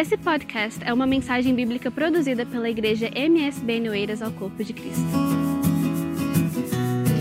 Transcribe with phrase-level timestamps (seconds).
[0.00, 5.04] Esse podcast é uma mensagem bíblica produzida pela igreja MSB Noeiras ao Corpo de Cristo.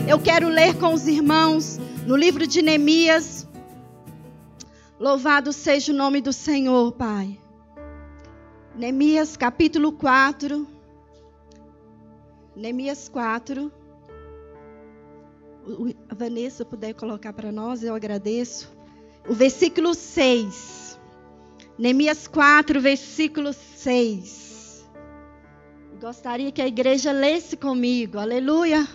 [0.08, 3.46] Eu quero ler com os irmãos no livro de Neemias.
[4.98, 7.38] Louvado seja o nome do Senhor, Pai.
[8.74, 10.66] Neemias capítulo 4.
[12.56, 13.70] Neemias 4.
[16.08, 18.72] A Vanessa puder colocar para nós, eu agradeço.
[19.28, 20.89] O versículo 6.
[21.80, 24.86] Neemias 4, versículo 6.
[26.02, 28.20] Gostaria que a igreja lesse comigo.
[28.20, 28.86] Aleluia.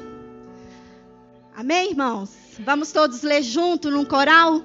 [1.57, 2.29] Amém, irmãos?
[2.59, 4.61] Vamos todos ler junto num coral?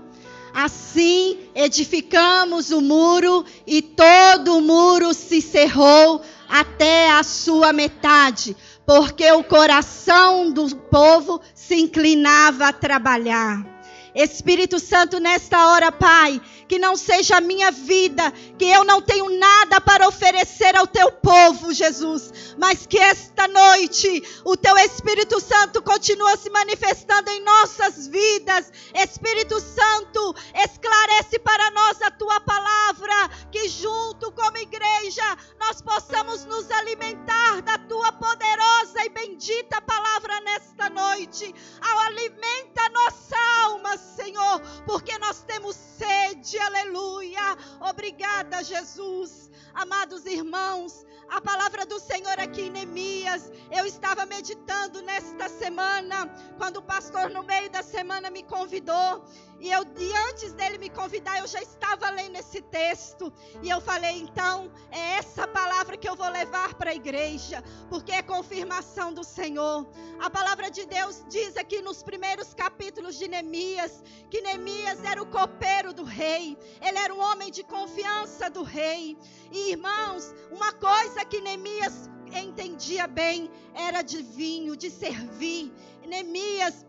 [0.53, 8.53] Assim edificamos o muro e todo o muro se cerrou até a sua metade,
[8.85, 13.78] porque o coração do povo se inclinava a trabalhar.
[14.13, 19.29] Espírito Santo, nesta hora, Pai, que não seja a minha vida, que eu não tenho
[19.37, 25.81] nada para oferecer ao teu povo, Jesus, mas que esta noite o teu Espírito Santo
[25.81, 28.71] continue se manifestando em nossas vidas.
[28.93, 36.69] Espírito Santo, esclarece para nós a tua palavra, que junto como igreja nós possamos nos
[36.71, 41.53] alimentar da tua poderosa e bendita palavra nesta noite.
[41.81, 47.57] Alimenta nossa alma, Senhor, porque nós temos sede, aleluia.
[47.81, 49.49] Obrigada, Jesus.
[49.73, 53.51] Amados irmãos, a palavra do Senhor aqui em Neemias.
[53.71, 56.27] Eu estava meditando nesta semana,
[56.57, 59.23] quando o pastor no meio da semana me convidou,
[59.59, 63.81] e eu e antes dele me convidar, eu já estava lendo esse texto, e eu
[63.81, 69.13] falei, então, é essa palavra que eu vou levar para a igreja, porque é confirmação
[69.13, 69.85] do Senhor.
[70.19, 75.25] A palavra de Deus diz aqui nos primeiros capítulos de Neemias, que Neemias era o
[75.25, 79.17] copeiro do rei, ele era um homem de confiança do rei.
[79.51, 85.73] E irmãos, uma coisa que Neemias entendia bem era de vinho, de servir.
[86.05, 86.85] Neemias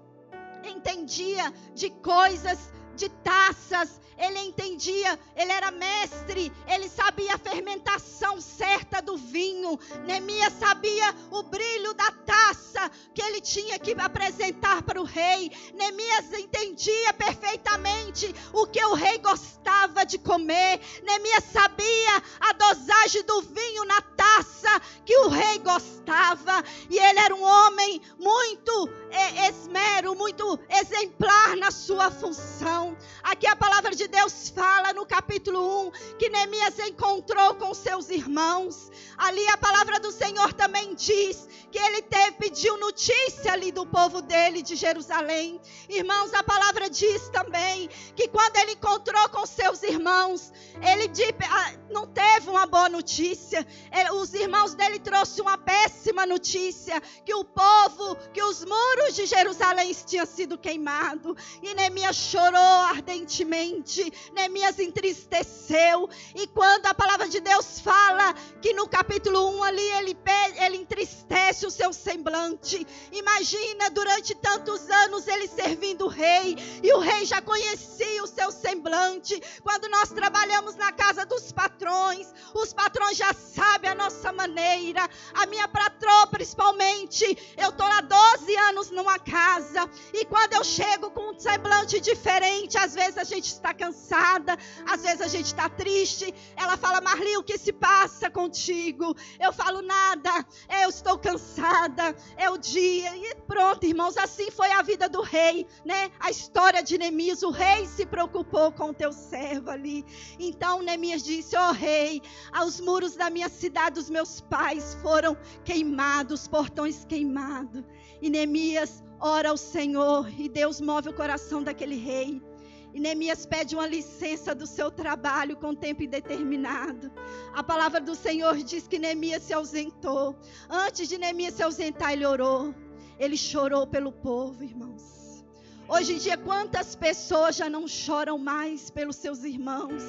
[0.68, 9.00] entendia de coisas, de taças, ele entendia, ele era mestre, ele sabia a fermentação certa
[9.00, 9.78] do vinho.
[10.04, 15.50] Neemias sabia o brilho da taça que ele tinha que apresentar para o rei.
[15.72, 20.80] Neemias entendia perfeitamente o que o rei gostava de comer.
[21.02, 26.62] Neemias sabia a dosagem do vinho na taça que o rei gostava.
[26.90, 32.89] E ele era um homem muito é, esmero, muito exemplar na sua função.
[33.22, 38.90] Aqui a palavra de Deus fala no capítulo 1 que Neemias encontrou com seus irmãos.
[39.16, 44.20] Ali a palavra do Senhor também diz que ele teve, pediu notícia ali do povo
[44.22, 45.60] dele, de Jerusalém.
[45.88, 50.52] Irmãos, a palavra diz também que quando ele encontrou com seus irmãos,
[50.82, 51.10] ele
[51.48, 53.66] ah, não teve uma boa notícia.
[54.14, 59.94] Os irmãos dele trouxeram uma péssima notícia: que o povo, que os muros de Jerusalém
[60.06, 61.34] tinham sido queimados.
[61.62, 64.12] E Neemias chorou ardentemente.
[64.32, 66.08] Neemias entristeceu.
[66.34, 70.16] E quando a palavra de Deus fala que no capítulo 1 ali ele,
[70.56, 72.86] ele entristece o seu semblante.
[73.12, 76.56] Imagina durante tantos anos ele servindo o rei.
[76.82, 79.40] E o rei já conhecia o seu semblante.
[79.62, 85.08] Quando nós trabalhamos na casa dos patrões, os patrões já sabem a nossa maneira.
[85.34, 87.24] A minha patroa, principalmente,
[87.56, 89.88] eu estou há 12 anos numa casa.
[90.12, 94.56] E quando eu chego com um semblante diferente, às vezes a gente está cansada,
[94.86, 96.34] às vezes a gente está triste.
[96.56, 99.14] Ela fala, Marli, o que se passa contigo?
[99.38, 100.46] Eu falo, nada,
[100.82, 103.16] eu estou cansada, é o dia.
[103.16, 106.10] E pronto, irmãos, assim foi a vida do rei, né?
[106.18, 110.04] A história de Neemias, o rei se preocupou com o teu servo ali.
[110.38, 112.22] Então Neemias disse, ó oh, rei,
[112.52, 117.84] aos muros da minha cidade, os meus pais foram queimados, portões queimados.
[118.20, 122.49] E Neemias ora ao Senhor e Deus move o coração daquele rei.
[122.92, 127.10] E Neemias pede uma licença do seu trabalho com tempo indeterminado.
[127.54, 130.36] A palavra do Senhor diz que Neemias se ausentou.
[130.68, 132.74] Antes de Neemias se ausentar, ele orou.
[133.18, 135.44] Ele chorou pelo povo, irmãos.
[135.88, 140.02] Hoje em dia, quantas pessoas já não choram mais pelos seus irmãos?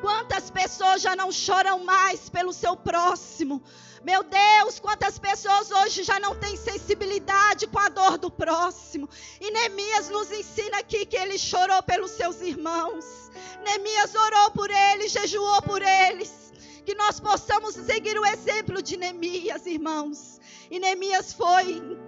[0.00, 3.62] Quantas pessoas já não choram mais pelo seu próximo?
[4.02, 9.08] Meu Deus, quantas pessoas hoje já não têm sensibilidade com a dor do próximo.
[9.38, 13.30] E Neemias nos ensina aqui que ele chorou pelos seus irmãos.
[13.62, 16.50] Neemias orou por eles, jejuou por eles.
[16.86, 20.40] Que nós possamos seguir o exemplo de Neemias, irmãos.
[20.70, 21.98] E Neemias foi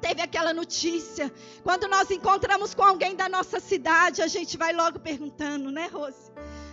[0.00, 1.32] teve aquela notícia.
[1.62, 6.32] Quando nós encontramos com alguém da nossa cidade, a gente vai logo perguntando, né, Rose?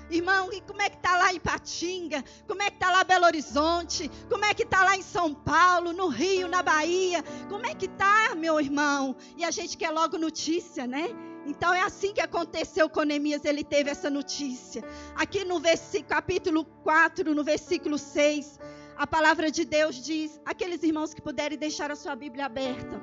[0.10, 2.24] Irmão, e como é que está lá em Patinga?
[2.48, 4.10] Como é que está lá Belo Horizonte?
[4.30, 7.22] Como é que está lá em São Paulo, no Rio, na Bahia?
[7.50, 9.16] Como é que está, meu irmão?
[9.36, 11.10] E a gente quer logo notícia, né?
[11.46, 14.82] Então é assim que aconteceu com Neemias, ele teve essa notícia.
[15.14, 15.62] Aqui no
[16.08, 18.60] capítulo 4, no versículo 6,
[18.98, 23.02] a palavra de Deus diz: aqueles irmãos que puderem deixar a sua Bíblia aberta,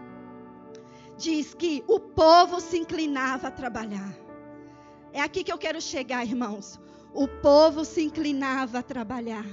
[1.18, 4.14] diz que o povo se inclinava a trabalhar.
[5.12, 6.82] É aqui que eu quero chegar, irmãos
[7.14, 9.46] o povo se inclinava a trabalhar.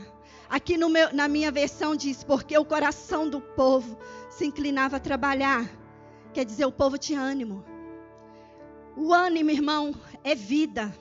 [0.49, 3.97] Aqui meu, na minha versão diz, porque o coração do povo
[4.29, 5.69] se inclinava a trabalhar.
[6.33, 7.63] Quer dizer, o povo tinha ânimo.
[8.97, 9.93] O ânimo, irmão,
[10.23, 10.93] é vida.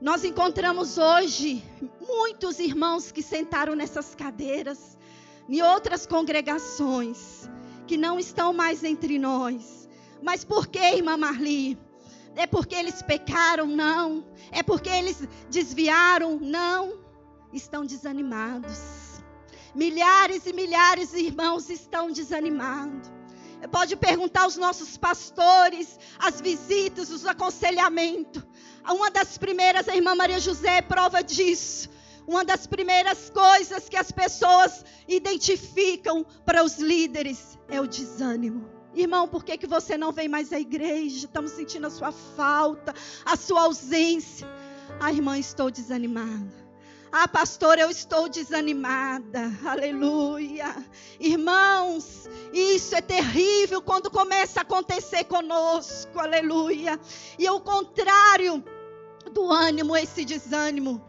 [0.00, 1.62] Nós encontramos hoje
[2.00, 4.98] muitos irmãos que sentaram nessas cadeiras,
[5.48, 7.48] em outras congregações,
[7.86, 9.88] que não estão mais entre nós.
[10.20, 11.78] Mas por que, irmã Marli?
[12.34, 13.66] É porque eles pecaram?
[13.66, 14.24] Não.
[14.50, 16.38] É porque eles desviaram?
[16.40, 16.98] Não.
[17.52, 18.78] Estão desanimados.
[19.74, 23.10] Milhares e milhares de irmãos estão desanimados.
[23.70, 28.42] Pode perguntar aos nossos pastores, as visitas, os aconselhamentos.
[28.88, 31.88] Uma das primeiras, a irmã Maria José é prova disso.
[32.26, 38.81] Uma das primeiras coisas que as pessoas identificam para os líderes é o desânimo.
[38.94, 41.26] Irmão, por que, que você não vem mais à igreja?
[41.26, 42.94] Estamos sentindo a sua falta,
[43.24, 44.46] a sua ausência.
[45.00, 46.62] Ah, irmã, estou desanimada.
[47.10, 49.52] Ah, pastor, eu estou desanimada.
[49.64, 50.74] Aleluia.
[51.20, 56.18] Irmãos, isso é terrível quando começa a acontecer conosco.
[56.18, 56.98] Aleluia.
[57.38, 58.64] E o contrário
[59.30, 61.04] do ânimo, esse desânimo.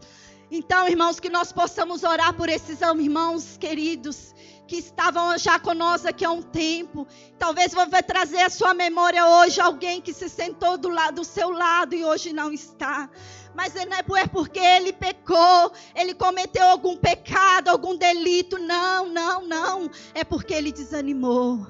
[0.50, 4.33] Então, irmãos, que nós possamos orar por esses irmãos queridos
[4.66, 7.06] que estavam já conosco aqui há um tempo.
[7.38, 11.24] Talvez você vai trazer à sua memória hoje alguém que se sentou do, lado, do
[11.24, 13.10] seu lado e hoje não está.
[13.54, 18.58] Mas não é, é porque ele pecou, ele cometeu algum pecado, algum delito.
[18.58, 19.90] Não, não, não.
[20.12, 21.66] É porque ele desanimou.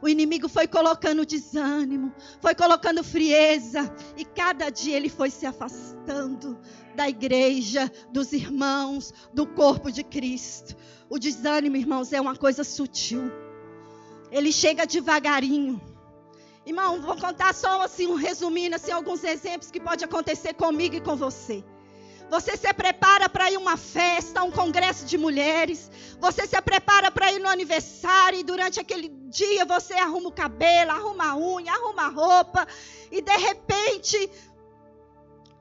[0.00, 6.58] O inimigo foi colocando desânimo, foi colocando frieza, e cada dia ele foi se afastando
[6.94, 10.76] da igreja, dos irmãos, do corpo de Cristo.
[11.10, 13.30] O desânimo, irmãos, é uma coisa sutil.
[14.30, 15.80] Ele chega devagarinho.
[16.66, 21.00] Irmão, vou contar só assim, um resumindo assim, alguns exemplos que pode acontecer comigo e
[21.00, 21.64] com você.
[22.30, 25.90] Você se prepara para ir a uma festa, um congresso de mulheres.
[26.20, 30.90] Você se prepara para ir no aniversário e durante aquele dia você arruma o cabelo,
[30.90, 32.68] arruma a unha, arruma a roupa
[33.10, 34.30] e de repente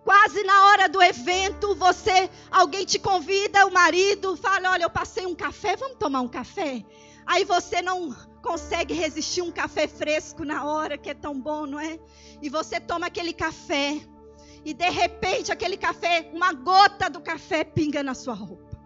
[0.07, 5.25] Quase na hora do evento, você, alguém te convida, o marido fala: "Olha, eu passei
[5.25, 6.86] um café, vamos tomar um café?"
[7.25, 11.77] Aí você não consegue resistir um café fresco na hora, que é tão bom, não
[11.77, 12.00] é?
[12.42, 14.00] E você toma aquele café
[14.63, 18.80] e de repente aquele café, uma gota do café pinga na sua roupa.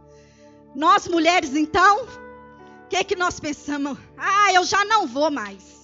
[0.73, 3.95] Nós mulheres então, o que que nós pensamos?
[4.18, 5.81] Ah, eu já não vou mais.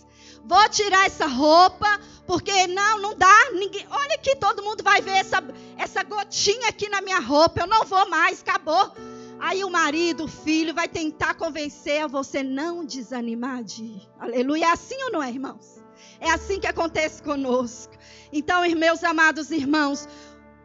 [0.47, 3.51] Vou tirar essa roupa, porque não, não dá.
[3.51, 5.44] Ninguém, olha aqui, todo mundo vai ver essa,
[5.77, 7.59] essa gotinha aqui na minha roupa.
[7.59, 8.94] Eu não vou mais, acabou.
[9.39, 14.09] Aí o marido, o filho, vai tentar convencer a você não desanimar de ir.
[14.17, 14.67] Aleluia.
[14.67, 15.83] É assim ou não é, irmãos?
[16.17, 17.94] É assim que acontece conosco.
[18.31, 20.07] Então, meus amados irmãos,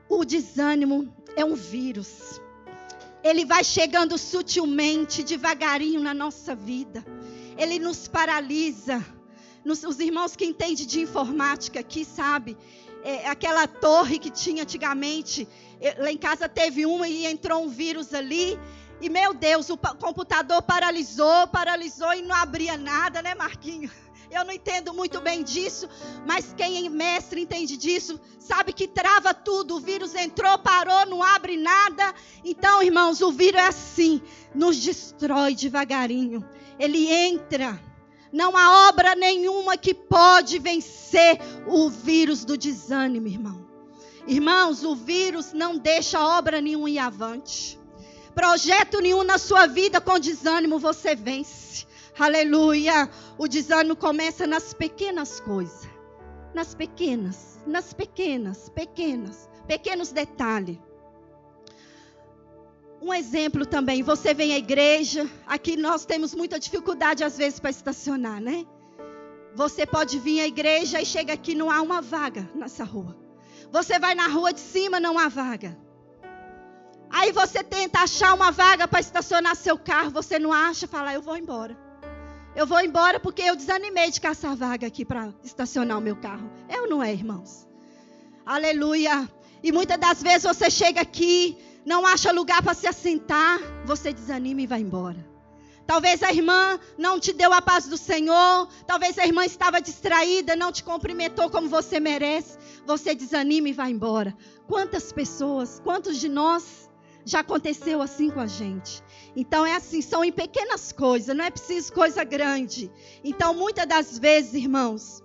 [0.09, 2.41] o desânimo é um vírus.
[3.25, 7.05] Ele vai chegando sutilmente, devagarinho na nossa vida.
[7.59, 9.05] Ele nos paralisa
[9.65, 12.57] os irmãos que entendem de informática aqui, sabe?
[13.05, 15.49] É, aquela torre que tinha antigamente,
[15.99, 18.59] lá em casa teve uma e entrou um vírus ali.
[19.01, 23.91] E meu Deus, o computador paralisou, paralisou e não abria nada, né, Marquinho?
[24.31, 25.87] Eu não entendo muito bem disso,
[26.27, 29.77] mas quem é mestre entende disso, sabe que trava tudo.
[29.77, 32.15] O vírus entrou, parou, não abre nada.
[32.43, 34.23] Então, irmãos, o vírus é assim,
[34.55, 36.43] nos destrói devagarinho.
[36.79, 37.79] Ele entra
[38.33, 43.67] não há obra nenhuma que pode vencer o vírus do desânimo, irmão.
[44.27, 47.79] Irmãos, o vírus não deixa obra nenhuma ir avante.
[48.35, 51.87] Projeto nenhum na sua vida com desânimo você vence.
[52.19, 53.11] Aleluia.
[53.37, 55.89] O desânimo começa nas pequenas coisas.
[56.55, 60.79] Nas pequenas, nas pequenas, pequenas, pequenos detalhes.
[63.03, 67.71] Um exemplo também, você vem à igreja, aqui nós temos muita dificuldade às vezes para
[67.71, 68.65] estacionar, né?
[69.57, 73.17] Você pode vir à igreja e chega aqui não há uma vaga nessa rua.
[73.73, 75.77] Você vai na rua de cima, não há vaga.
[77.11, 81.21] Aí você tenta achar uma vaga para estacionar seu carro, você não acha, fala, eu
[81.21, 81.77] vou embora.
[82.55, 86.49] Eu vou embora porque eu desanimei de caçar vaga aqui para estacionar o meu carro.
[86.69, 87.67] É ou não é, irmãos?
[88.47, 89.29] Aleluia.
[89.61, 94.63] E muitas das vezes você chega aqui, não acha lugar para se assentar, você desanima
[94.63, 95.33] e vai embora.
[95.87, 100.55] Talvez a irmã não te deu a paz do Senhor, talvez a irmã estava distraída,
[100.55, 102.57] não te cumprimentou como você merece.
[102.87, 104.37] Você desanima e vai embora.
[104.67, 106.89] Quantas pessoas, quantos de nós
[107.25, 109.03] já aconteceu assim com a gente?
[109.35, 112.91] Então é assim, são em pequenas coisas, não é preciso coisa grande.
[113.25, 115.23] Então muitas das vezes, irmãos,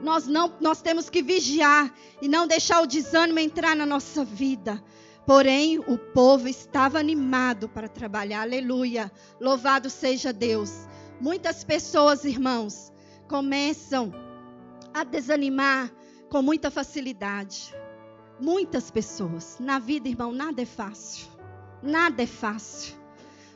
[0.00, 4.82] nós não nós temos que vigiar e não deixar o desânimo entrar na nossa vida.
[5.28, 8.40] Porém, o povo estava animado para trabalhar.
[8.40, 9.12] Aleluia.
[9.38, 10.88] Louvado seja Deus.
[11.20, 12.90] Muitas pessoas, irmãos,
[13.28, 14.10] começam
[14.94, 15.92] a desanimar
[16.30, 17.74] com muita facilidade.
[18.40, 19.58] Muitas pessoas.
[19.60, 21.26] Na vida, irmão, nada é fácil.
[21.82, 22.94] Nada é fácil.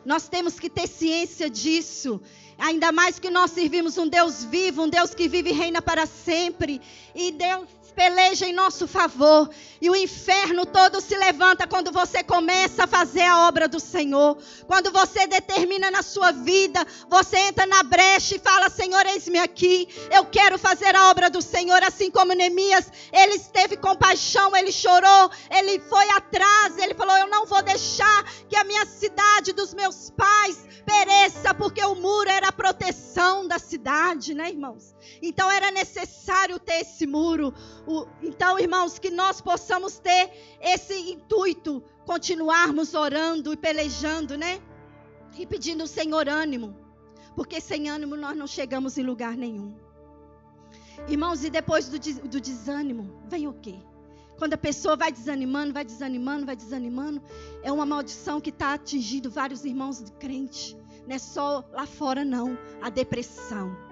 [0.04, 2.20] Nós temos que ter ciência disso.
[2.58, 6.04] Ainda mais que nós servimos um Deus vivo, um Deus que vive e reina para
[6.04, 6.82] sempre.
[7.14, 9.48] E Deus peleja em nosso favor.
[9.80, 14.38] E o inferno todo se levanta quando você começa a fazer a obra do Senhor.
[14.66, 19.88] Quando você determina na sua vida, você entra na brecha e fala: Senhor, eis-me aqui.
[20.10, 21.82] Eu quero fazer a obra do Senhor.
[21.82, 27.46] Assim como Neemias, ele teve compaixão, ele chorou, ele foi atrás, ele falou: Eu não
[27.46, 32.52] vou deixar que a minha cidade dos meus pais pereça, porque o muro era a
[32.52, 34.94] proteção da cidade, né, irmãos?
[35.20, 37.54] Então era necessário ter esse muro.
[38.22, 44.60] Então, irmãos, que nós possamos ter esse intuito, continuarmos orando e pelejando, né?
[45.36, 46.76] E pedindo ao Senhor ânimo.
[47.34, 49.74] Porque sem ânimo nós não chegamos em lugar nenhum.
[51.08, 51.98] Irmãos, e depois do,
[52.28, 53.76] do desânimo, vem o quê?
[54.38, 57.22] Quando a pessoa vai desanimando, vai desanimando, vai desanimando,
[57.62, 60.76] é uma maldição que está atingindo vários irmãos de crente.
[61.06, 62.56] Não é só lá fora, não.
[62.80, 63.91] A depressão.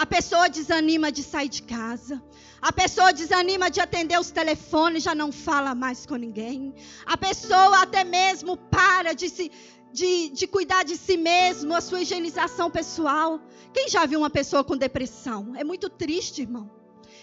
[0.00, 2.22] A pessoa desanima de sair de casa.
[2.62, 6.74] A pessoa desanima de atender os telefones, já não fala mais com ninguém.
[7.04, 9.52] A pessoa até mesmo para de se
[9.92, 13.42] de, de cuidar de si mesmo, a sua higienização pessoal.
[13.74, 15.54] Quem já viu uma pessoa com depressão?
[15.54, 16.79] É muito triste, irmão.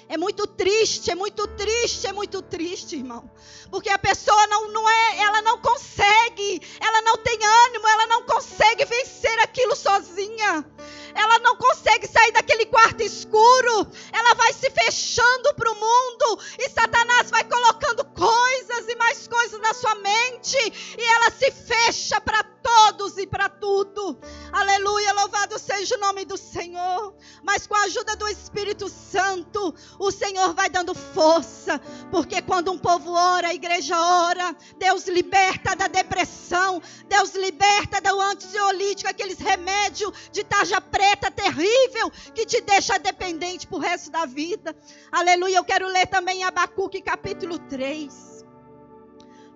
[0.09, 3.29] É muito triste, é muito triste, é muito triste, irmão.
[3.69, 8.23] Porque a pessoa não, não é, ela não consegue, ela não tem ânimo, ela não
[8.23, 10.65] consegue vencer aquilo sozinha.
[11.13, 13.87] Ela não consegue sair daquele quarto escuro.
[14.13, 19.59] Ela vai se fechando para o mundo e Satanás vai colocando coisas e mais coisas
[19.59, 20.57] na sua mente
[20.97, 22.43] e ela se fecha para
[22.77, 24.19] todos e para tudo.
[24.51, 27.15] Aleluia, louvado seja o nome do Senhor.
[27.43, 31.79] Mas com a ajuda do Espírito Santo, o Senhor vai dando força,
[32.11, 38.21] porque quando um povo ora, a igreja ora, Deus liberta da depressão, Deus liberta do
[38.21, 44.75] ansiolítico, aqueles remédios de tarja preta terrível que te deixa dependente pro resto da vida.
[45.11, 48.45] Aleluia, eu quero ler também Abacuque capítulo 3.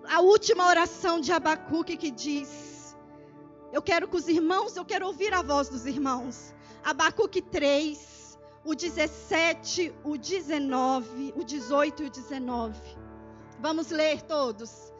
[0.08, 2.71] A última oração de Abacuque que diz:
[3.72, 6.54] eu quero que os irmãos, eu quero ouvir a voz dos irmãos.
[6.84, 12.78] Abacuque 3, o 17, o 19, o 18 e o 19.
[13.58, 14.92] Vamos ler todos.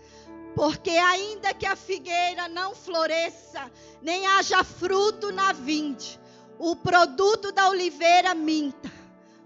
[0.55, 6.19] Porque ainda que a figueira não floresça, nem haja fruto na vinde,
[6.59, 8.91] o produto da oliveira minta,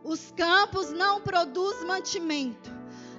[0.04, 2.70] os campos não produzem mantimento,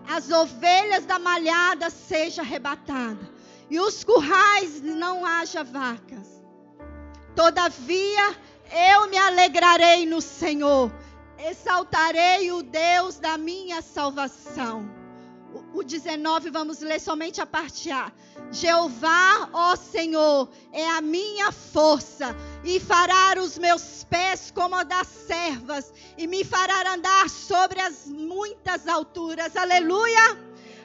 [0.08, 3.38] as ovelhas da malhada seja arrebatada
[3.70, 6.44] e os currais não haja vacas.
[7.36, 8.36] Todavia
[8.92, 10.92] eu me alegrarei no Senhor,
[11.40, 14.90] exaltarei o Deus da minha salvação.
[15.54, 18.12] O, o 19, vamos ler somente a parte A.
[18.52, 25.08] Jeová, ó Senhor, é a minha força, e fará os meus pés como a das
[25.08, 29.56] servas, e me fará andar sobre as muitas alturas.
[29.56, 30.38] Aleluia,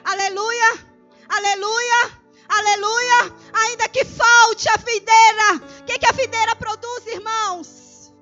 [0.05, 0.79] aleluia,
[1.27, 2.22] aleluia.
[2.57, 3.19] Aleluia.
[3.53, 5.47] Ainda que falte a videira.
[5.79, 8.13] O que, que a videira produz, irmãos?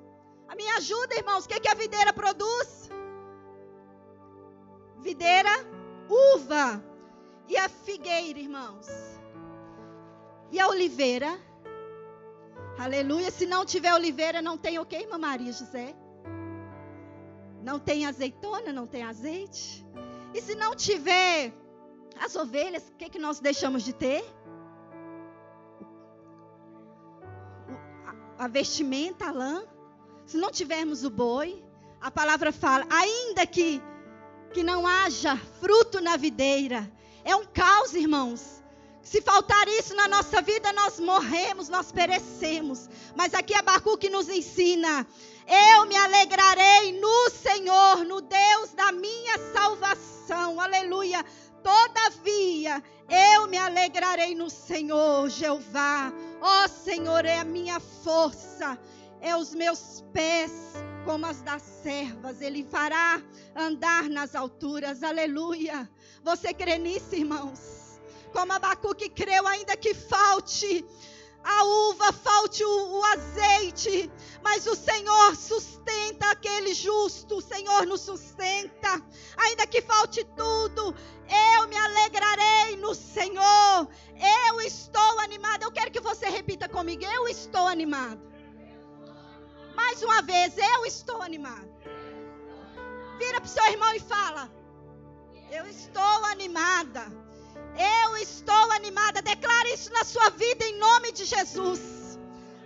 [0.48, 1.44] A minha ajuda, irmãos.
[1.44, 2.90] O que, que a videira produz?
[5.00, 5.50] Videira,
[6.08, 6.82] uva.
[7.46, 8.86] E a figueira, irmãos.
[10.50, 11.38] E a oliveira.
[12.78, 13.30] Aleluia.
[13.30, 15.94] Se não tiver oliveira, não tem o que, irmã Maria José?
[17.62, 19.86] Não tem azeitona, não tem azeite.
[20.34, 21.52] E se não tiver
[22.20, 24.24] as ovelhas, o que, que nós deixamos de ter?
[28.38, 29.64] A, vestimenta, a lã.
[30.26, 31.64] Se não tivermos o boi,
[32.00, 33.82] a palavra fala, ainda que,
[34.52, 36.90] que não haja fruto na videira.
[37.24, 38.62] É um caos, irmãos.
[39.02, 42.88] Se faltar isso na nossa vida, nós morremos, nós perecemos.
[43.16, 45.06] Mas aqui Abacuque nos ensina:
[45.46, 50.60] eu me alegrarei no Senhor, no Deus da minha salvação.
[50.60, 51.24] Aleluia
[51.62, 56.12] Todavia, eu me alegrarei no Senhor, Jeová.
[56.40, 58.78] Ó Senhor, é a minha força,
[59.20, 60.52] é os meus pés
[61.04, 62.40] como as das servas.
[62.40, 63.22] Ele fará
[63.54, 65.02] andar nas alturas.
[65.02, 65.88] Aleluia.
[66.22, 68.00] Você crê nisso, irmãos?
[68.32, 70.84] Como Abacuque creu, ainda que falte
[71.44, 74.10] a uva, falte o, o, azeite,
[74.42, 79.02] mas o Senhor sustenta aquele justo, o Senhor nos sustenta,
[79.36, 80.94] ainda que falte tudo,
[81.56, 83.88] eu me alegrarei no Senhor,
[84.48, 85.62] eu estou animado.
[85.62, 88.20] Eu quero que você repita comigo: eu estou animado.
[89.74, 91.72] Mais uma vez, eu estou animado.
[93.18, 94.50] Vira para o seu irmão e fala:
[95.50, 97.21] Eu estou animada.
[97.76, 99.22] Eu estou animada.
[99.22, 102.18] Declare isso na sua vida em nome de Jesus.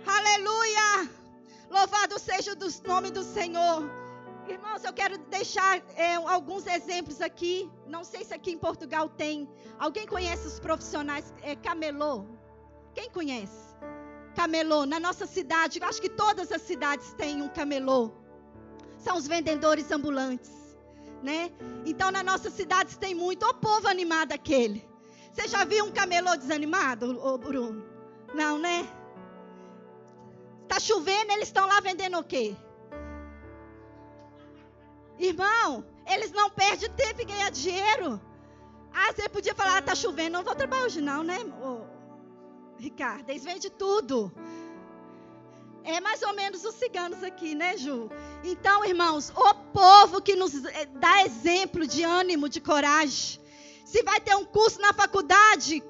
[0.05, 1.09] Aleluia.
[1.69, 3.83] Louvado seja o nome do Senhor.
[4.47, 7.69] Irmãos, eu quero deixar é, alguns exemplos aqui.
[7.85, 9.49] Não sei se aqui em Portugal tem.
[9.77, 12.25] Alguém conhece os profissionais é, camelô?
[12.93, 13.75] Quem conhece?
[14.35, 14.85] Camelô.
[14.85, 18.11] Na nossa cidade, acho que todas as cidades têm um camelô.
[18.97, 20.51] São os vendedores ambulantes,
[21.21, 21.51] né?
[21.85, 23.45] Então, na nossa cidade tem muito.
[23.45, 24.86] O povo animado aquele.
[25.37, 27.85] Você já viu um camelô desanimado, ô Bruno?
[28.33, 28.87] Não, né?
[30.67, 32.55] Tá chovendo, eles estão lá vendendo o quê?
[35.19, 38.19] Irmão, eles não perdem tempo em ganhar dinheiro.
[38.91, 41.81] Ah, você podia falar, ah, tá chovendo, não vou trabalhar hoje não, né, oh,
[42.79, 43.29] Ricardo?
[43.29, 44.31] Eles vendem tudo.
[45.83, 48.09] É mais ou menos os ciganos aqui, né, Ju?
[48.43, 53.39] Então, irmãos, o povo que nos eh, dá exemplo de ânimo, de coragem.
[53.87, 55.81] Se vai ter um curso na faculdade,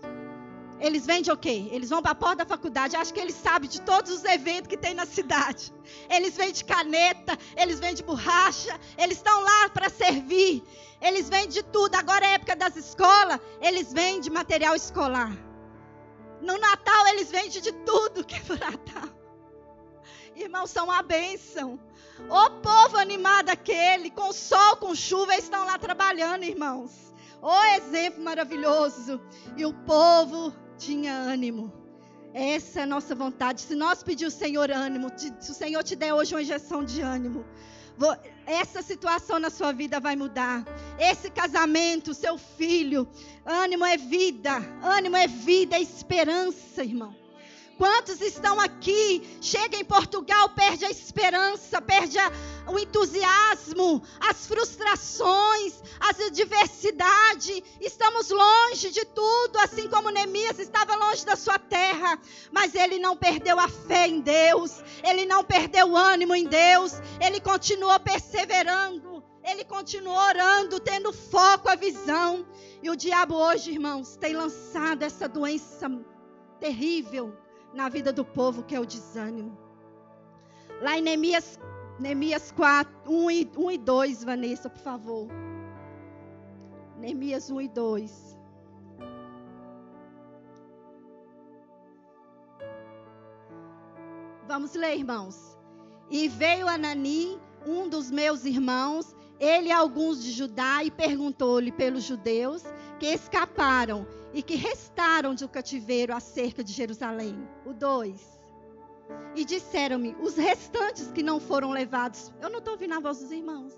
[0.80, 1.68] eles vendem o quê?
[1.72, 2.96] Eles vão para a porta da faculdade.
[2.96, 5.74] Acho que eles sabem de todos os eventos que tem na cidade.
[6.08, 10.64] Eles vendem caneta, eles vendem borracha, eles estão lá para servir.
[11.02, 11.96] Eles vendem de tudo.
[11.96, 15.36] Agora é época das escolas, eles vendem material escolar.
[16.40, 19.10] No Natal eles vendem de tudo que é para Natal.
[20.36, 21.80] Irmãos, são uma bênção.
[22.30, 27.07] O povo animado aquele, com sol, com chuva, eles estão lá trabalhando, irmãos.
[27.42, 29.22] O exemplo maravilhoso.
[29.56, 31.72] E o povo tinha ânimo.
[32.34, 33.62] Essa é a nossa vontade.
[33.62, 37.02] Se nós pedir o Senhor ânimo, se o Senhor te der hoje uma injeção de
[37.02, 37.46] ânimo,
[38.46, 40.64] essa situação na sua vida vai mudar.
[41.00, 43.08] Esse casamento, seu filho,
[43.46, 47.16] ânimo é vida, ânimo é vida, é esperança, irmão.
[47.78, 52.32] Quantos estão aqui, chega em Portugal, perde a esperança, perde a,
[52.68, 57.62] o entusiasmo, as frustrações, as adversidades.
[57.80, 62.20] Estamos longe de tudo, assim como Neemias estava longe da sua terra,
[62.52, 66.94] mas ele não perdeu a fé em Deus, ele não perdeu o ânimo em Deus,
[67.22, 72.44] ele continuou perseverando, ele continuou orando, tendo foco, a visão.
[72.82, 75.88] E o diabo hoje, irmãos, tem lançado essa doença
[76.60, 79.58] terrível na vida do povo, que é o desânimo.
[80.82, 81.60] Lá em Neemias,
[82.00, 85.28] Neemias 4, 1 e, 1 e 2, Vanessa, por favor.
[86.98, 88.38] Neemias 1 e 2.
[94.48, 95.58] Vamos ler, irmãos.
[96.10, 102.04] E veio Anani, um dos meus irmãos, ele e alguns de Judá, e perguntou-lhe pelos
[102.04, 102.64] judeus
[102.98, 107.48] que escaparam e que restaram de um cativeiro acerca de Jerusalém.
[107.66, 108.40] O 2.
[109.36, 112.34] E disseram-me, os restantes que não foram levados.
[112.42, 113.74] Eu não estou ouvindo a voz dos irmãos.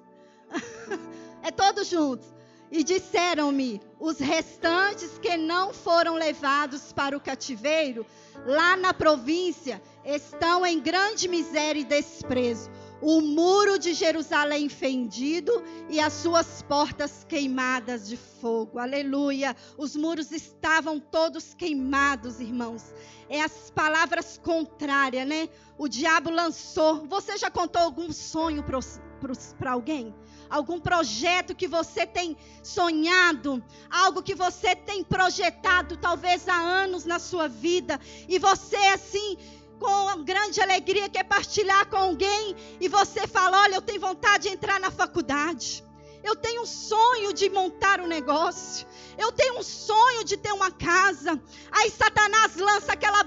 [1.43, 2.27] é todos juntos.
[2.71, 8.05] E disseram-me, os restantes que não foram levados para o cativeiro,
[8.45, 12.69] lá na província, estão em grande miséria e desprezo
[13.01, 18.79] o muro de Jerusalém fendido e as suas portas queimadas de fogo.
[18.79, 19.55] Aleluia.
[19.77, 22.93] Os muros estavam todos queimados, irmãos.
[23.29, 25.49] É as palavras contrárias, né?
[25.77, 27.05] O diabo lançou.
[27.07, 30.13] Você já contou algum sonho para alguém?
[30.49, 37.19] Algum projeto que você tem sonhado, algo que você tem projetado talvez há anos na
[37.19, 39.37] sua vida, e você assim
[39.79, 44.53] com grande alegria, quer partilhar com alguém e você fala: Olha, eu tenho vontade de
[44.53, 45.83] entrar na faculdade.
[46.21, 48.85] Eu tenho um sonho de montar um negócio.
[49.17, 51.41] Eu tenho um sonho de ter uma casa.
[51.71, 53.23] Aí Satanás lança aquela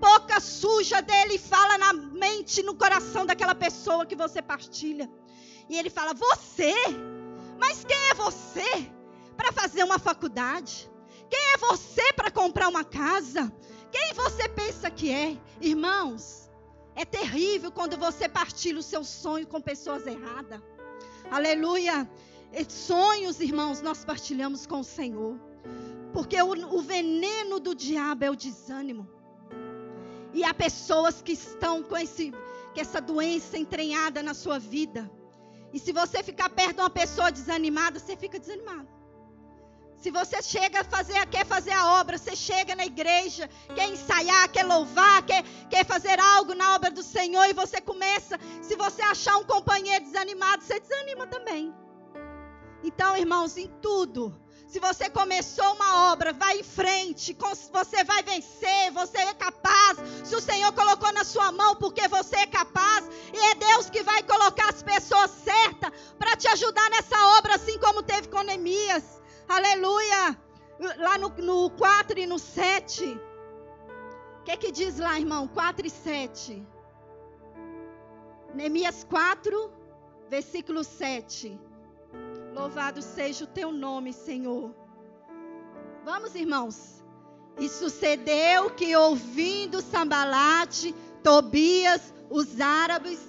[0.00, 5.08] boca suja dele e fala na mente, no coração daquela pessoa que você partilha.
[5.68, 6.74] E ele fala: Você?
[7.58, 8.90] Mas quem é você
[9.36, 10.90] para fazer uma faculdade?
[11.30, 13.52] Quem é você para comprar uma casa?
[13.92, 15.36] Quem você pensa que é?
[15.60, 16.50] Irmãos,
[16.96, 20.60] é terrível quando você partilha o seu sonho com pessoas erradas.
[21.30, 22.08] Aleluia.
[22.68, 25.38] sonhos, irmãos, nós partilhamos com o Senhor.
[26.12, 29.06] Porque o, o veneno do diabo é o desânimo.
[30.32, 35.10] E há pessoas que estão com, esse, com essa doença entranhada na sua vida.
[35.72, 38.88] E se você ficar perto de uma pessoa desanimada, você fica desanimado.
[40.02, 44.48] Se você chega a fazer, quer fazer a obra, você chega na igreja, quer ensaiar,
[44.50, 49.00] quer louvar, quer, quer fazer algo na obra do Senhor e você começa, se você
[49.00, 51.72] achar um companheiro desanimado, você desanima também.
[52.82, 54.36] Então, irmãos, em tudo,
[54.66, 57.36] se você começou uma obra, vai em frente,
[57.72, 59.98] você vai vencer, você é capaz.
[60.24, 64.02] Se o Senhor colocou na sua mão, porque você é capaz, e é Deus que
[64.02, 69.21] vai colocar as pessoas certas para te ajudar nessa obra, assim como teve com Neemias.
[69.48, 70.38] Aleluia!
[70.98, 73.20] Lá no, no 4 e no 7.
[74.40, 75.46] O que, que diz lá, irmão?
[75.46, 76.66] 4 e 7.
[78.54, 79.72] Neemias 4,
[80.28, 81.58] versículo 7.
[82.54, 84.74] Louvado seja o teu nome, Senhor.
[86.04, 87.02] Vamos, irmãos.
[87.58, 93.20] E sucedeu que, ouvindo Sambalate, Tobias, os árabes,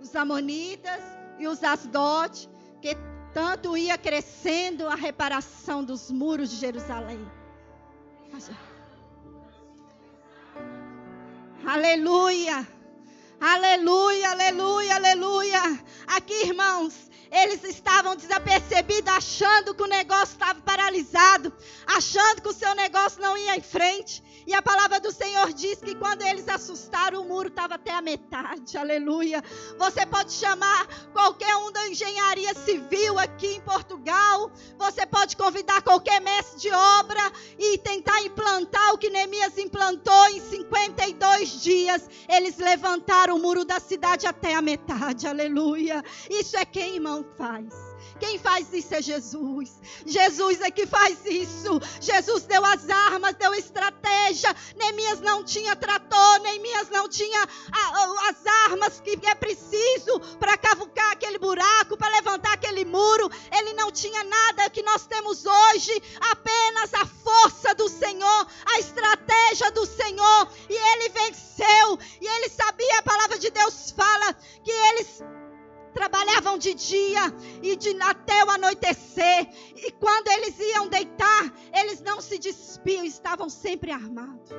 [0.00, 1.02] os amonitas
[1.38, 2.48] e os asdotes,
[2.80, 2.96] que
[3.32, 7.20] tanto ia crescendo a reparação dos muros de Jerusalém.
[11.66, 12.66] Aleluia!
[13.40, 15.84] Aleluia, aleluia, aleluia.
[16.08, 21.52] Aqui, irmãos, eles estavam desapercebidos, achando que o negócio estava paralisado,
[21.86, 24.24] achando que o seu negócio não ia em frente.
[24.48, 28.00] E a palavra do Senhor diz que quando eles assustaram, o muro estava até a
[28.00, 28.78] metade.
[28.78, 29.44] Aleluia.
[29.76, 34.50] Você pode chamar qualquer um da engenharia civil aqui em Portugal.
[34.78, 40.40] Você pode convidar qualquer mestre de obra e tentar implantar o que Neemias implantou em
[40.40, 42.08] 52 dias.
[42.26, 45.26] Eles levantaram o muro da cidade até a metade.
[45.26, 46.02] Aleluia.
[46.30, 47.87] Isso é quem, irmão, faz.
[48.18, 49.70] Quem faz isso é Jesus.
[50.04, 51.80] Jesus é que faz isso.
[52.00, 54.54] Jesus deu as armas, deu estratégia.
[54.76, 61.12] Neemias não tinha trator, Neemias não tinha a, as armas que é preciso para cavucar
[61.12, 63.30] aquele buraco, para levantar aquele muro.
[63.52, 69.70] Ele não tinha nada que nós temos hoje, apenas a força do Senhor, a estratégia
[69.70, 70.48] do Senhor.
[70.68, 71.98] E ele venceu.
[72.20, 75.22] E ele sabia, a palavra de Deus fala que eles
[75.98, 77.24] trabalhavam de dia
[77.60, 79.48] e de, até o anoitecer.
[79.74, 84.50] E quando eles iam deitar, eles não se despiam, estavam sempre armados.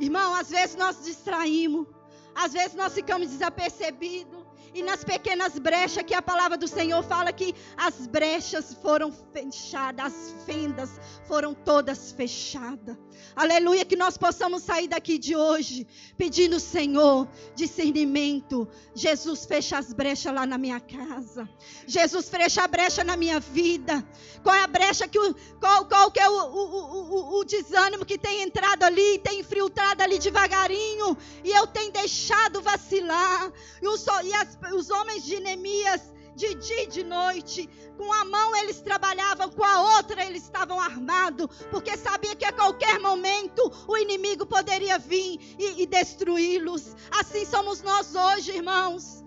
[0.00, 1.86] Irmão, às vezes nós distraímos,
[2.34, 4.37] às vezes nós ficamos desapercebidos.
[4.74, 10.06] E nas pequenas brechas que a palavra do Senhor fala que as brechas foram fechadas,
[10.06, 10.90] as fendas
[11.26, 12.96] foram todas fechadas.
[13.34, 18.68] Aleluia, que nós possamos sair daqui de hoje pedindo, Senhor, discernimento.
[18.94, 21.48] Jesus, fecha as brechas lá na minha casa.
[21.86, 24.04] Jesus, fecha a brecha na minha vida.
[24.42, 28.04] Qual é a brecha que o, qual, qual que é o, o, o, o desânimo
[28.04, 33.52] que tem entrado ali, tem infiltrado ali devagarinho, e eu tenho deixado vacilar.
[33.82, 36.02] E os, e as, os homens de Neemias
[36.38, 37.68] de dia e de noite.
[37.96, 42.52] Com a mão eles trabalhavam, com a outra eles estavam armados, porque sabia que a
[42.52, 46.94] qualquer momento o inimigo poderia vir e, e destruí-los.
[47.10, 49.24] Assim somos nós hoje, irmãos.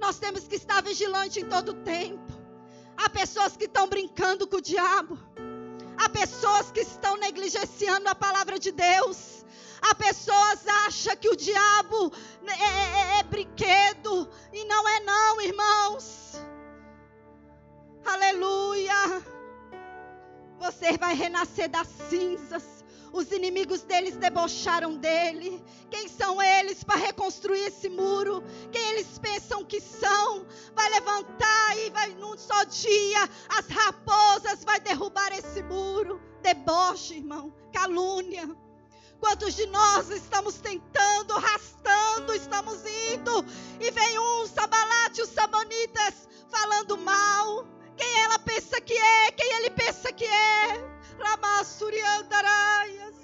[0.00, 2.32] Nós temos que estar vigilante em todo o tempo.
[2.96, 5.16] Há pessoas que estão brincando com o diabo.
[5.96, 9.44] Há pessoas que estão negligenciando a palavra de Deus.
[9.82, 12.12] Há pessoas acham que o diabo
[12.46, 16.40] é, é, é, é brinquedo e não é não, irmãos.
[18.04, 19.22] Aleluia.
[20.58, 22.80] Você vai renascer das cinzas.
[23.12, 25.62] Os inimigos deles debocharam dele.
[25.90, 28.42] Quem são eles para reconstruir esse muro?
[28.70, 30.46] Quem eles pensam que são?
[30.74, 36.20] Vai levantar e vai num só dia as raposas vai derrubar esse muro.
[36.42, 38.48] Deboche, irmão, calúnia.
[39.20, 42.80] Quantos de nós estamos tentando, arrastando, estamos
[43.12, 43.44] indo,
[43.78, 47.66] e vem um sabalate, os sabonitas, falando mal.
[47.96, 50.90] Quem ela pensa que é, quem ele pensa que é.
[51.18, 53.14] Ramassuriandaraias.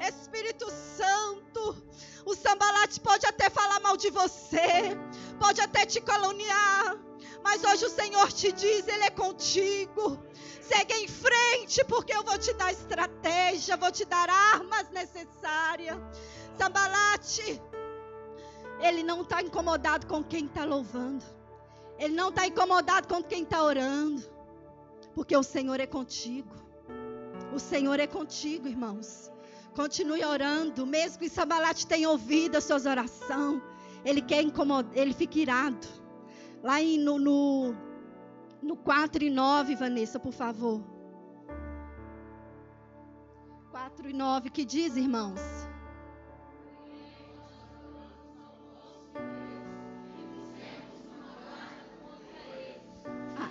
[0.00, 1.82] Espírito Santo,
[2.24, 4.96] o sambalate pode até falar mal de você,
[5.40, 6.96] pode até te caluniar,
[7.42, 10.22] mas hoje o Senhor te diz: Ele é contigo.
[10.68, 15.96] Segue em frente, porque eu vou te dar estratégia, vou te dar armas necessárias.
[16.58, 17.60] Sambalate,
[18.80, 21.24] ele não está incomodado com quem está louvando.
[21.98, 24.22] Ele não está incomodado com quem está orando.
[25.14, 26.54] Porque o Senhor é contigo.
[27.54, 29.32] O Senhor é contigo, irmãos.
[29.74, 33.62] Continue orando, mesmo que Sambalate tenha ouvido as suas orações.
[34.04, 35.88] Ele quer incomodar, ele fica irado.
[36.62, 37.87] Lá no, no
[38.62, 40.82] No 4 e 9, Vanessa, por favor.
[43.70, 45.40] 4 e 9, que diz, irmãos?
[53.36, 53.50] Ah.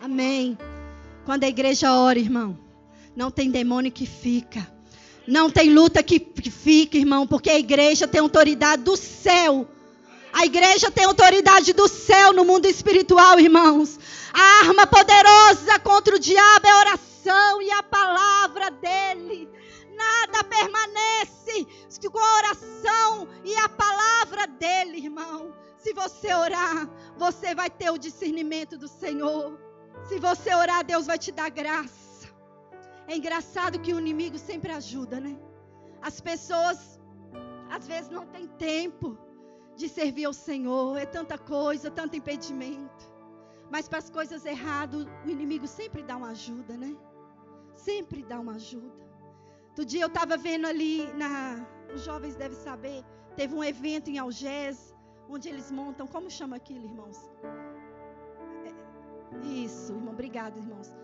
[0.00, 0.58] Amém.
[1.24, 2.58] Quando a igreja ora, irmão,
[3.14, 4.66] não tem demônio que fica.
[5.26, 6.18] Não tem luta que
[6.50, 9.68] fica, irmão, porque a igreja tem autoridade do céu.
[10.32, 13.98] A igreja tem autoridade do céu no mundo espiritual, irmãos.
[14.32, 19.48] A arma poderosa contra o diabo é a oração e a palavra dele.
[19.94, 21.66] Nada permanece
[22.10, 25.54] com a oração e a palavra dele, irmão.
[25.78, 29.58] Se você orar, você vai ter o discernimento do Senhor.
[30.08, 32.28] Se você orar, Deus vai te dar graça.
[33.06, 35.36] É engraçado que o inimigo sempre ajuda, né?
[36.00, 37.00] As pessoas
[37.70, 39.16] às vezes não têm tempo
[39.76, 43.10] de servir ao Senhor, é tanta coisa, tanto impedimento.
[43.70, 46.94] Mas para as coisas erradas, o inimigo sempre dá uma ajuda, né?
[47.74, 49.02] Sempre dá uma ajuda.
[49.68, 53.02] Outro dia eu estava vendo ali, na, os jovens devem saber,
[53.34, 54.94] teve um evento em Algés,
[55.28, 57.30] onde eles montam, como chama aquilo, irmãos?
[58.66, 60.94] É, isso, irmão, obrigado, irmãos.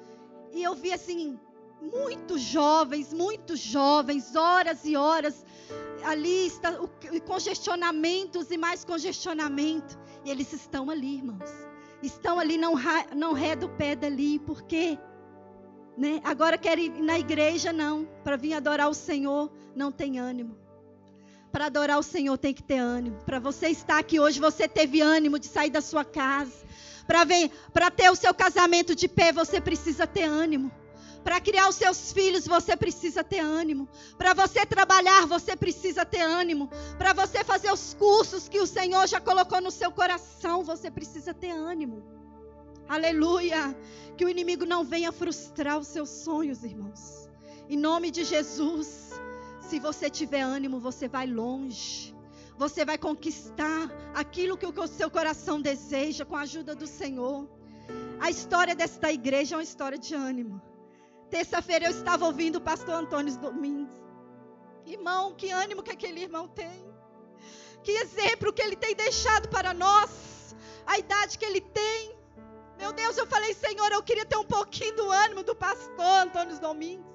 [0.53, 1.41] E eu vi assim,
[1.81, 5.45] muitos jovens, muitos jovens, horas e horas.
[6.05, 6.89] Ali está o,
[7.23, 9.99] congestionamentos e mais congestionamento.
[10.25, 11.51] E eles estão ali, irmãos.
[12.03, 12.75] Estão ali, não,
[13.15, 14.39] não ré do pé dali.
[14.39, 14.99] Por quê?
[15.97, 16.21] Né?
[16.23, 18.05] Agora querem ir na igreja, não.
[18.23, 20.57] Para vir adorar o Senhor, não tem ânimo.
[21.51, 23.19] Para adorar o Senhor tem que ter ânimo.
[23.25, 26.53] Para você estar aqui hoje, você teve ânimo de sair da sua casa.
[27.73, 30.71] Para ter o seu casamento de pé, você precisa ter ânimo.
[31.29, 33.87] Para criar os seus filhos, você precisa ter ânimo.
[34.17, 36.71] Para você trabalhar, você precisa ter ânimo.
[36.97, 41.35] Para você fazer os cursos que o Senhor já colocou no seu coração, você precisa
[41.35, 42.03] ter ânimo.
[42.89, 43.77] Aleluia.
[44.17, 47.29] Que o inimigo não venha frustrar os seus sonhos, irmãos.
[47.69, 49.11] Em nome de Jesus.
[49.61, 52.17] Se você tiver ânimo, você vai longe.
[52.57, 57.47] Você vai conquistar aquilo que o seu coração deseja com a ajuda do Senhor.
[58.19, 60.59] A história desta igreja é uma história de ânimo.
[61.31, 63.95] Terça-feira eu estava ouvindo o pastor Antônio Domingos.
[64.87, 66.89] Irmão, que ânimo que aquele irmão tem.
[67.83, 70.55] Que exemplo que ele tem deixado para nós.
[70.87, 72.17] A idade que ele tem.
[72.79, 76.59] Meu Deus, eu falei, Senhor, eu queria ter um pouquinho do ânimo do pastor Antônio
[76.59, 77.07] Domingos.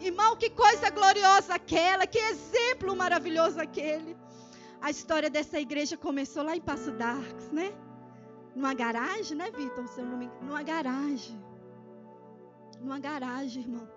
[0.00, 4.16] Irmão, que coisa gloriosa aquela, que exemplo maravilhoso aquele.
[4.80, 7.72] A história dessa igreja começou lá em Passo d'Arcos, né?
[8.54, 9.86] Numa garagem, né, Vitor?
[9.88, 10.28] Se eu não me...
[10.42, 11.53] Numa garagem
[12.84, 13.88] numa garagem, irmão.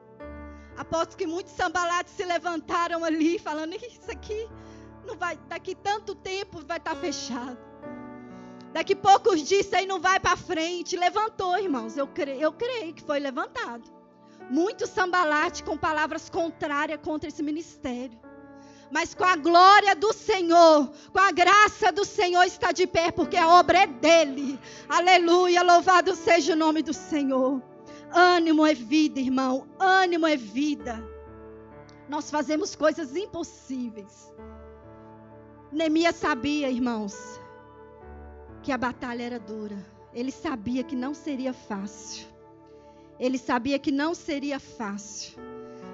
[0.77, 4.47] Aposto que muitos sambalates se levantaram ali, falando: Isso aqui
[5.05, 7.57] não vai, daqui tanto tempo vai estar tá fechado.
[8.73, 10.95] Daqui poucos dias isso aí não vai para frente.
[10.95, 11.97] Levantou, irmãos.
[11.97, 13.83] Eu, cre, eu creio que foi levantado.
[14.49, 18.19] Muitos sambalates com palavras contrárias contra esse ministério.
[18.91, 23.35] Mas com a glória do Senhor, com a graça do Senhor está de pé, porque
[23.35, 24.59] a obra é dele.
[24.87, 27.61] Aleluia, louvado seja o nome do Senhor.
[28.13, 29.67] Ânimo é vida, irmão.
[29.79, 31.03] Ânimo é vida.
[32.07, 34.33] Nós fazemos coisas impossíveis.
[35.71, 37.15] Neemias sabia, irmãos,
[38.63, 39.77] que a batalha era dura.
[40.13, 42.27] Ele sabia que não seria fácil.
[43.19, 45.37] Ele sabia que não seria fácil.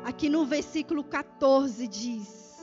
[0.04, 2.60] Aqui no versículo 14 diz: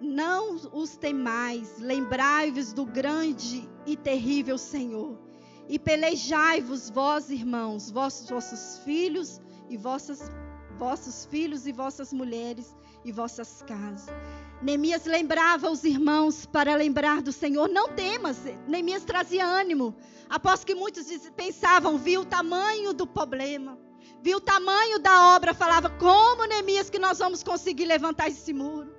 [0.00, 5.29] Não os temais, lembrai-vos do grande e terrível Senhor
[5.70, 10.20] e pelejai-vos, vós, irmãos, vossos, vossos filhos e vossas,
[10.76, 14.12] vossos filhos e vossas mulheres e vossas casas.
[14.60, 17.68] Neemias lembrava os irmãos para lembrar do Senhor.
[17.68, 18.38] Não temas.
[18.66, 19.94] Neemias trazia ânimo.
[20.28, 21.06] Após que muitos
[21.36, 23.78] pensavam, viu o tamanho do problema,
[24.20, 28.92] viu o tamanho da obra, falava: como Neemias que nós vamos conseguir levantar esse muro?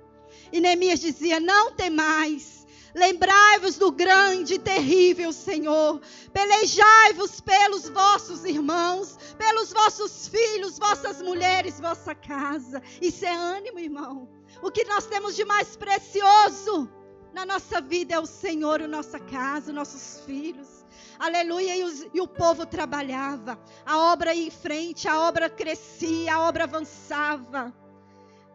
[0.50, 2.61] E Neemias dizia: não temais
[2.94, 6.00] Lembrai-vos do grande e terrível Senhor.
[6.32, 12.82] Pelejai-vos pelos vossos irmãos, pelos vossos filhos, vossas mulheres, vossa casa.
[13.00, 14.28] Isso é ânimo, irmão.
[14.62, 16.88] O que nós temos de mais precioso
[17.32, 20.84] na nossa vida é o Senhor, a nossa casa, nossos filhos.
[21.18, 21.76] Aleluia.
[21.76, 23.58] E, os, e, o povo trabalhava.
[23.86, 27.72] A obra ia em frente, a obra crescia, a obra avançava.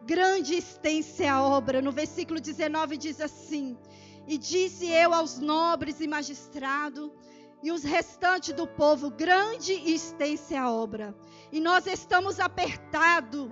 [0.04, 1.82] Grande extensa é a obra.
[1.82, 3.76] No versículo 19 diz assim:
[4.28, 7.10] e disse eu aos nobres e magistrados
[7.62, 11.16] e os restantes do povo: grande e extensa é a obra,
[11.50, 13.50] e nós estamos apertados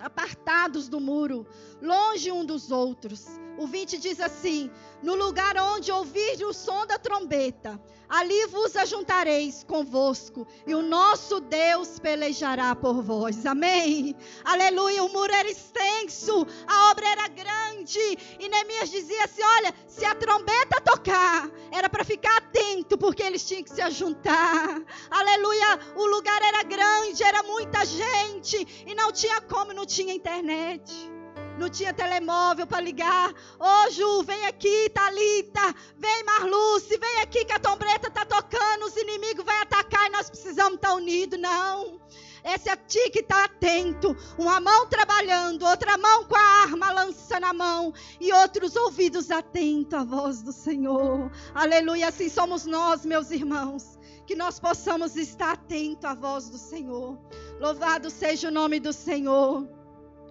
[0.00, 1.46] apartados do muro,
[1.80, 3.26] longe um dos outros.
[3.58, 4.70] O 20 diz assim:
[5.02, 11.40] No lugar onde ouvir o som da trombeta, ali vos ajuntareis convosco, e o nosso
[11.40, 13.46] Deus pelejará por vós.
[13.46, 14.14] Amém.
[14.44, 15.02] Aleluia.
[15.04, 17.98] O muro era extenso, a obra era grande,
[18.38, 23.46] e Neemias dizia assim: Olha, se a trombeta tocar, era para ficar atento, porque eles
[23.46, 24.82] tinham que se ajuntar.
[25.10, 25.80] Aleluia.
[25.96, 31.16] O lugar era grande, era muita gente, e não tinha como, não tinha internet
[31.58, 33.32] não tinha telemóvel para ligar.
[33.58, 38.96] Ô Ju, vem aqui, Talita, vem Marluce, vem aqui que a tombreta está tocando, os
[38.96, 41.38] inimigos vão atacar e nós precisamos estar tá unidos.
[41.38, 42.00] Não.
[42.44, 44.16] Esse é ti que está atento.
[44.38, 49.98] Uma mão trabalhando, outra mão com a arma lança na mão e outros ouvidos atentos
[49.98, 51.30] à voz do Senhor.
[51.54, 52.08] Aleluia.
[52.08, 53.98] Assim somos nós, meus irmãos.
[54.26, 57.18] Que nós possamos estar atentos à voz do Senhor.
[57.58, 59.75] Louvado seja o nome do Senhor.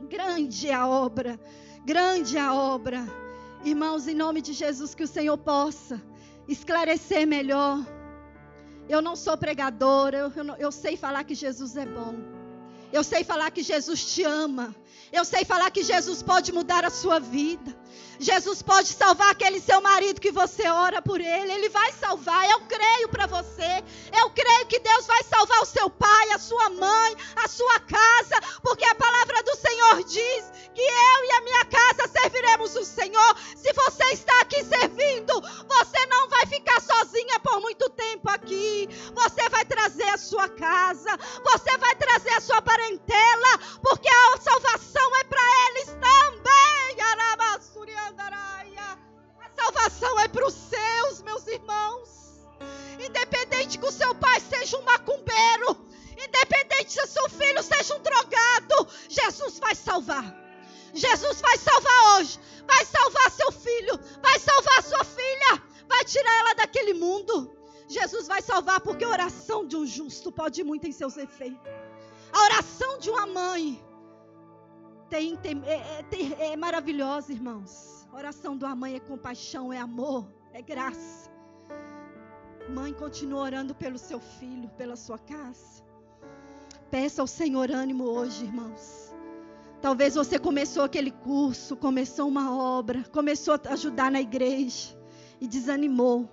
[0.10, 1.40] Grande é a obra,
[1.84, 3.06] grande é a obra.
[3.64, 6.02] Irmãos, em nome de Jesus, que o Senhor possa
[6.48, 7.80] esclarecer melhor.
[8.88, 12.16] Eu não sou pregadora, eu, eu, eu sei falar que Jesus é bom.
[12.94, 14.76] Eu sei falar que Jesus te ama.
[15.12, 17.76] Eu sei falar que Jesus pode mudar a sua vida.
[18.20, 21.52] Jesus pode salvar aquele seu marido que você ora por ele.
[21.52, 22.50] Ele vai salvar.
[22.50, 23.84] Eu creio para você.
[24.18, 28.42] Eu creio que Deus vai salvar o seu pai, a sua mãe, a sua casa,
[28.62, 33.36] porque a palavra do Senhor diz que eu e a minha casa serviremos o Senhor.
[33.56, 38.88] Se você está aqui servindo, você não vai ficar sozinha por muito tempo aqui.
[39.14, 45.16] Você vai trazer a sua casa, você vai trazer a sua parentela, porque a salvação
[45.18, 46.45] é para eles também.
[49.40, 52.10] A salvação é para os seus, meus irmãos.
[53.00, 58.02] Independente que o seu pai seja um macumbeiro, independente se o seu filho seja um
[58.02, 60.34] drogado, Jesus vai salvar.
[60.94, 66.54] Jesus vai salvar hoje, vai salvar seu filho, vai salvar sua filha, vai tirar ela
[66.56, 67.54] daquele mundo.
[67.88, 71.60] Jesus vai salvar porque a oração de um justo pode muito em seus efeitos.
[72.32, 73.85] A oração de uma mãe
[75.16, 78.06] é, é, é maravilhosa, irmãos.
[78.12, 81.30] Oração uma mãe é compaixão, é amor, é graça.
[82.70, 85.84] Mãe, continua orando pelo seu filho, pela sua casa.
[86.92, 89.14] Peça ao Senhor ânimo hoje, irmãos.
[89.82, 94.98] Talvez você começou aquele curso, começou uma obra, começou a ajudar na igreja
[95.40, 96.28] e desanimou.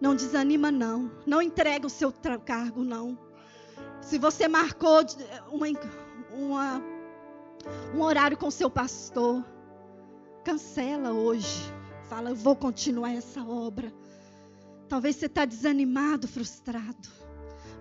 [0.00, 1.10] Não desanima, não.
[1.26, 2.12] Não entrega o seu
[2.44, 3.18] cargo, não.
[4.00, 5.00] Se você marcou
[5.50, 5.66] uma,
[6.32, 6.93] uma
[7.94, 9.44] um horário com seu pastor.
[10.44, 11.72] Cancela hoje.
[12.08, 13.92] Fala, eu vou continuar essa obra.
[14.88, 17.08] Talvez você está desanimado, frustrado.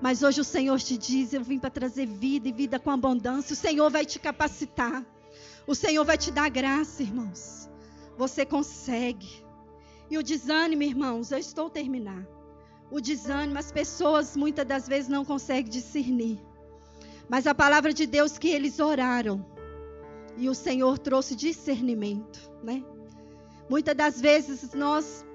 [0.01, 3.53] Mas hoje o Senhor te diz: Eu vim para trazer vida e vida com abundância.
[3.53, 5.05] O Senhor vai te capacitar.
[5.65, 7.69] O Senhor vai te dar graça, irmãos.
[8.17, 9.43] Você consegue.
[10.09, 12.27] E o desânimo, irmãos, eu estou terminar.
[12.91, 16.39] O desânimo, as pessoas muitas das vezes não conseguem discernir.
[17.29, 19.52] Mas a palavra de Deus que eles oraram.
[20.37, 22.83] E o Senhor trouxe discernimento, né?
[23.69, 25.25] Muitas das vezes nós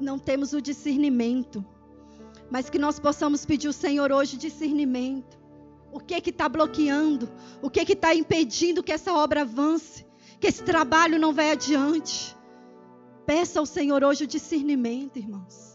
[0.00, 1.64] não temos o discernimento,
[2.50, 5.38] mas que nós possamos pedir ao Senhor hoje discernimento.
[5.92, 7.28] O que que está bloqueando?
[7.62, 10.04] O que que está impedindo que essa obra avance?
[10.40, 12.36] Que esse trabalho não vá adiante?
[13.24, 15.73] Peça ao Senhor hoje o discernimento, irmãos.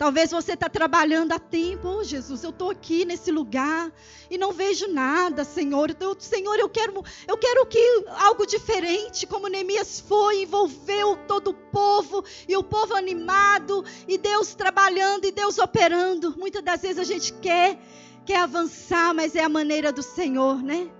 [0.00, 3.92] Talvez você está trabalhando há tempo, oh Jesus, eu estou aqui nesse lugar
[4.30, 5.94] e não vejo nada, Senhor.
[6.00, 7.78] Eu, Senhor, eu quero, eu quero que
[8.16, 14.54] algo diferente, como Neemias foi, envolveu todo o povo e o povo animado e Deus
[14.54, 16.34] trabalhando e Deus operando.
[16.34, 17.78] Muitas das vezes a gente quer,
[18.24, 20.90] quer avançar, mas é a maneira do Senhor, né?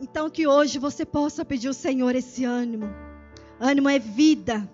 [0.00, 2.86] Então que hoje você possa pedir ao Senhor esse ânimo.
[3.60, 4.66] Ânimo é vida.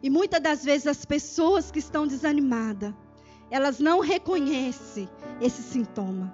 [0.00, 2.94] E muitas das vezes as pessoas que estão desanimadas,
[3.50, 5.08] elas não reconhecem
[5.40, 6.32] esse sintoma.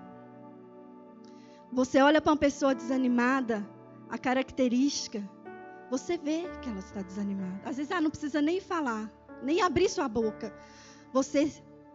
[1.72, 3.66] Você olha para uma pessoa desanimada,
[4.08, 5.28] a característica,
[5.90, 7.60] você vê que ela está desanimada.
[7.64, 9.10] Às vezes, ah, não precisa nem falar,
[9.42, 10.52] nem abrir sua boca.
[11.12, 11.52] Você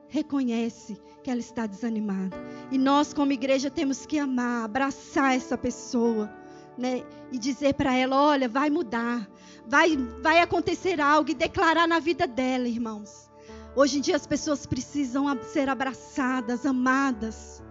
[0.08, 2.36] reconhece que ela está desanimada.
[2.72, 6.30] E nós, como igreja, temos que amar, abraçar essa pessoa.
[6.78, 7.04] Né?
[7.32, 9.30] E dizer para ela: olha, vai mudar,
[9.66, 13.29] vai, vai acontecer algo, e declarar na vida dela, irmãos.
[13.76, 17.64] Hoje em dia as pessoas precisam ser abraçadas, amadas,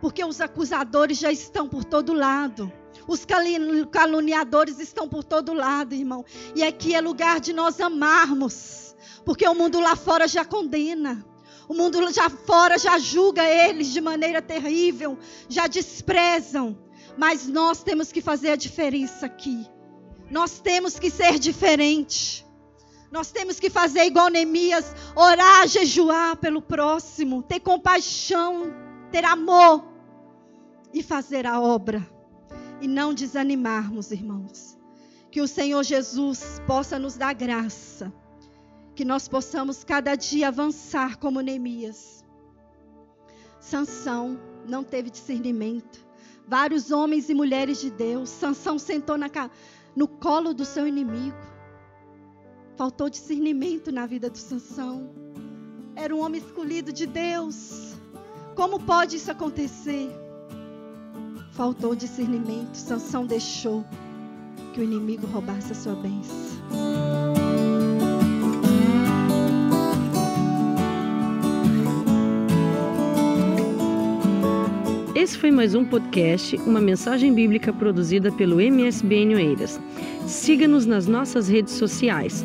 [0.00, 2.70] porque os acusadores já estão por todo lado.
[3.08, 3.26] Os
[3.90, 6.24] caluniadores estão por todo lado, irmão.
[6.54, 8.94] E aqui é lugar de nós amarmos,
[9.24, 11.24] porque o mundo lá fora já condena.
[11.68, 16.78] O mundo já fora já julga eles de maneira terrível, já desprezam.
[17.16, 19.66] Mas nós temos que fazer a diferença aqui.
[20.30, 22.45] Nós temos que ser diferente.
[23.16, 28.74] Nós temos que fazer igual Neemias, orar, jejuar pelo próximo, ter compaixão,
[29.10, 29.82] ter amor
[30.92, 32.06] e fazer a obra.
[32.78, 34.78] E não desanimarmos, irmãos.
[35.30, 38.12] Que o Senhor Jesus possa nos dar graça.
[38.94, 42.22] Que nós possamos cada dia avançar como Neemias.
[43.58, 44.38] Sansão
[44.68, 46.04] não teve discernimento.
[46.46, 48.28] Vários homens e mulheres de Deus.
[48.28, 49.30] Sansão sentou na,
[49.96, 51.55] no colo do seu inimigo.
[52.76, 55.08] Faltou discernimento na vida do Sansão.
[55.96, 57.94] Era um homem escolhido de Deus.
[58.54, 60.10] Como pode isso acontecer?
[61.52, 62.74] Faltou discernimento.
[62.74, 63.82] Sansão deixou
[64.74, 66.36] que o inimigo roubasse a sua bênção.
[75.14, 79.80] Esse foi mais um podcast, uma mensagem bíblica produzida pelo MSBN Oeiras.
[80.26, 82.44] Siga-nos nas nossas redes sociais,